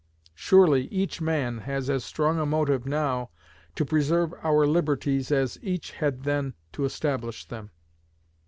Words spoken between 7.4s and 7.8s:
them."